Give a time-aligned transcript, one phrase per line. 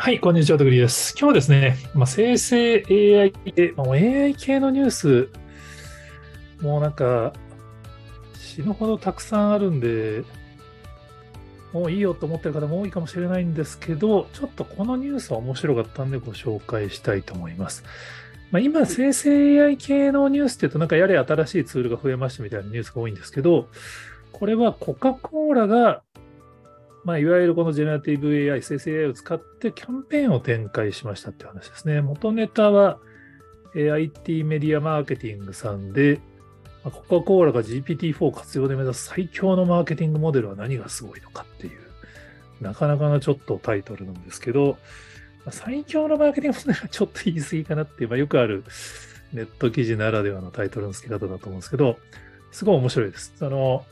[0.00, 1.12] はい、こんにちは、とぐりです。
[1.18, 5.28] 今日はですね、まあ、生成 AI 系、まあ、AI 系のニュース、
[6.62, 7.32] もうなんか、
[8.38, 10.22] 死ぬほどたくさんあるんで、
[11.72, 17.82] もういいよと思ってる方も多いかもしれないんですけど、ちょっとこのニュースは面白かったんでご紹介したいと思います。
[18.52, 23.68] まあ、今、生成 AI 系のニュースって言うと、なんかやれ新しいツールが増えましたみたいなニュースが多いんですけど、
[24.30, 26.02] これはコカ・コーラが
[27.08, 32.02] まあ、いわゆるこのジェネラティブ AI、生成 AI を使ってキャンペーンを展開しましたって話ですね。
[32.02, 32.98] 元ネタは
[33.74, 36.20] IT メディアマーケティングさんで
[36.84, 41.80] ま、コカ・コーラが GPT-4 活用で目指す最強のマーケティングモデルは何がすごいのかっていう、
[42.60, 44.76] なかなかなちょっとタイトルなんですけど、
[45.50, 48.64] 最強のマーケティングモデルはちょっと言い過ぎかなっていう、まあ、よくある
[49.32, 51.98] ネット記事ならではのタイトルの付け方だと思うんですけど、
[52.50, 53.34] すごい面白いです。
[53.40, 53.86] あの、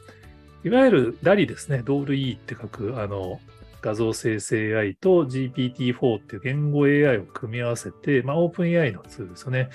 [0.65, 3.41] いわゆる DALI ですね、ドール E って書く、あの、
[3.83, 9.71] 画像生成 AI と GPT-4 っていう言語 AI を組み合わせて、まあ、オープン AI のツールですよね。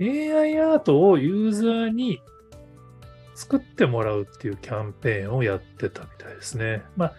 [0.00, 2.20] AI アートをユーザーに
[3.34, 6.82] 作ってもらうっていうキャンペーンをやってたみたいですね。
[6.96, 7.12] まあ、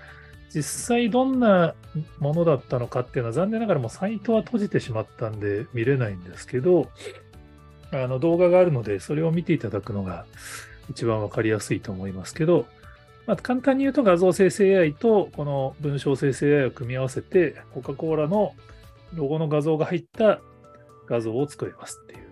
[0.54, 1.76] 実際どんな
[2.20, 6.90] ものだったのかっていうのは残念ながらもうサイトは閉じてしまったんで見れないんですけど、
[7.92, 10.26] あの動画があるのでそれを見ていただくのが
[10.90, 12.66] 一番わかりやすいと思いますけど、
[13.28, 18.54] まあ、簡単に言うと画像生成 AI とこの文章生成 AI を組み合わせて、コカ・コーラの
[19.14, 20.40] ロゴの画像が入った
[21.08, 22.26] 画像を作れますっていう。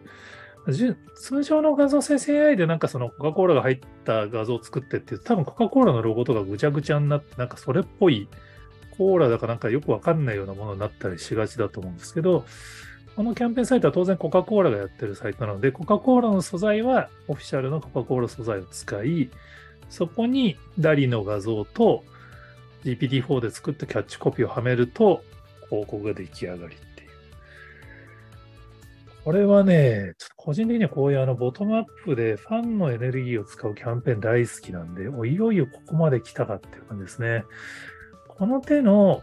[1.15, 8.29] 通常の画像生成 AI でなんかそのコカ・コーラが入った画像を作ってっていう多分コカ・コーラのロゴとかぐちゃぐちゃになってなんかそれっぽい
[8.97, 12.45] コーラだかなんかよくわかんないようなものになったりしがちだと思うんですけど、
[13.15, 19.29] このキャンペーンサイトは当然コカ・コーラがやってるサイトなので、コカ・コーラの素材はオフィシャルのコカ・コーラ素材を使い、
[19.89, 22.03] そこにダリの画像と
[22.83, 25.23] GPT-4 で作ったキャッチコピーをはめると
[25.69, 27.09] 広告が出来上がりっていう。
[29.23, 37.43] これはね、ちょっと個人的にはこういうあのボトムアップでファンのエネルギーを使うキャンペーン大好きなんで、いよいよここまで来たかっていう感じですね。
[38.27, 39.21] この手の、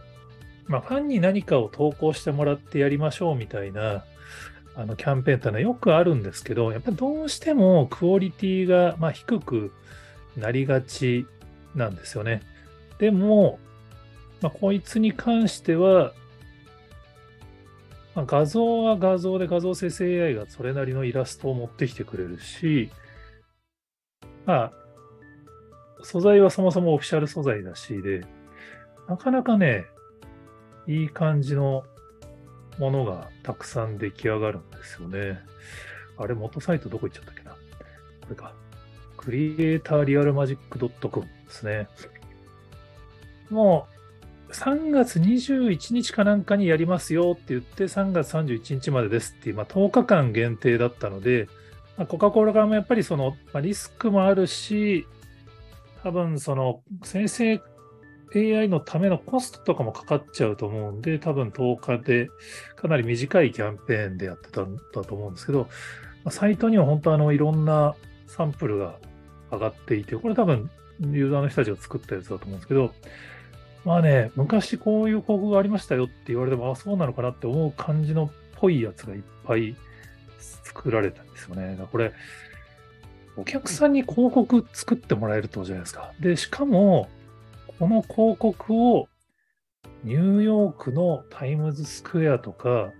[0.67, 4.05] まあ、ファンに何かを投稿してもらってやりましょうみたいな
[4.75, 9.73] あのキャンペーンってのはよくあるんですけど、やっぱりどうしてもクオリティがま低く
[10.37, 11.25] なりがち
[11.75, 12.41] なんですよね。
[12.97, 13.59] でも、
[14.41, 16.13] まあ、こいつに関しては、
[18.15, 22.89] まあ、画像は画像で画像生成 AI がそれなりのイラストを持ってきてくれるし、
[24.45, 24.71] まあ、
[26.03, 28.25] 素材はそもそもオフィシャル素材だしで、
[29.07, 29.85] なかなかね、
[30.87, 31.83] いい感じの
[32.79, 35.39] ものがたくさん出来上がるんですよね。
[36.17, 37.57] あれ、元サイトどこ行っちゃったっけなこ
[38.29, 38.53] れか。
[39.17, 41.87] クリエイターリアルマジック .com ですね。
[43.49, 43.87] も
[44.49, 51.47] う3月21日かなんかにやりますよって言って、3月31日までですっていう、まあ、10日間限定だったので、
[51.97, 55.07] まあ、コカ・コーラ側もやっぱりその、まあ、リスクもあるし、
[56.03, 57.61] 多分その先生
[58.35, 62.29] AI のためのコストとかもかかっちゃうと思うんで、多分10日で
[62.75, 65.67] かなり短いキャンペーンでやってたんだと思うんですけど、
[66.29, 67.95] サイトには本当あのいろんな
[68.27, 68.95] サンプルが
[69.51, 70.69] 上がっていて、これ多分
[71.01, 72.93] ユーザーの人たちが作ったやつだと思うんですけど、
[73.83, 79.75] まあね、昔こういう広告がありましたよって言われても、あ、そうなのかなって思う感じのっぽいやつがいっぱい
[80.39, 81.77] 作られたんですよね。
[81.91, 82.13] これ、
[83.37, 86.13] お客さんに広告作ってもらえるとじゃないですか。
[86.19, 87.09] で、しかも、
[87.81, 89.07] この広告を
[90.03, 92.91] ニューヨークのタイムズスクエアとか、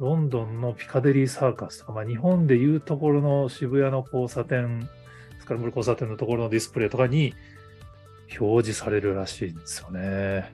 [0.00, 4.86] ロンドンのピカデリーサーカスとか、まあ、日本でいうところの渋谷の交差点
[5.40, 7.32] スクランブル交差点のところのディスプレイとかに
[8.38, 10.52] 表示されるらしいんですよね。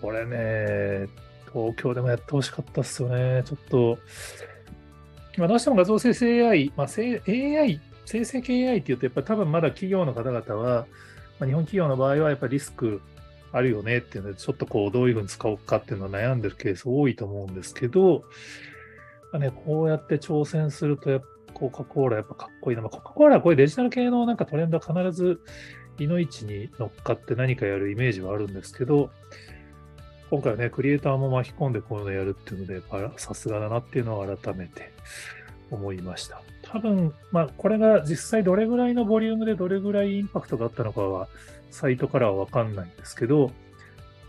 [0.00, 1.10] これね、
[1.52, 3.42] 東京でもやってほしかったっすよね。
[3.44, 3.98] ちょっと、
[5.36, 10.86] まあ、どうしても画像生成 AI、まあ、AI、生成系 AI っていうと、やっぱり多分まだ企業の方々は、
[11.38, 13.00] まあ、日本企業の場合はやっぱりリスク
[13.52, 18.24] あるよねっていうので、ちょっとこう、どういうふうに使おうかっていうのは悩んでるケース多いと思うんですけど、
[19.32, 22.82] まあね、こうやって挑戦すると、やっぱコカ・コーラやっぱかっこいいな。
[22.82, 25.40] まあ、コカ・コーラはこういうデジタル系のなんかトレンドは必ず
[25.98, 29.10] いの一に乗っかって何かやるイメージはあるんですけど、
[30.30, 32.82] 今回はね、クリエイターも巻き込んでこういうのやるっていうので、
[33.18, 34.92] さすがだなっていうのを改めて
[35.70, 36.42] 思いました。
[36.74, 41.28] 多分、まあ、これが実際どれぐらいのボリュームでどれぐらいインパクトがあったのかは、
[41.70, 43.52] サイトからはわかんないんですけど、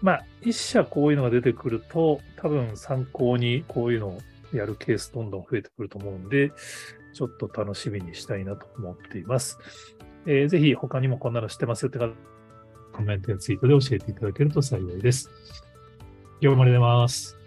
[0.03, 4.21] まあ、一社こういうのが出てくると、多分参考にこういうのを
[4.53, 6.51] やるケースどんどん増えてくると思うんで、
[7.15, 9.57] ちょっと楽しみにしたいなと思っています。
[10.27, 12.13] えー、ぜひ他にもこんなの知ってますよって方、
[12.93, 15.31] コメントやツイートで教えていただけると幸いです。
[16.41, 17.39] 業まで出ます。